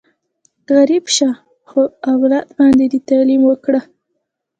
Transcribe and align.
غریب 0.75 1.05
شه، 1.15 1.29
خو 1.69 1.81
اولاد 2.13 2.47
باندې 2.57 2.85
دې 2.91 2.99
تعلیم 3.09 3.41
وکړه! 3.45 3.81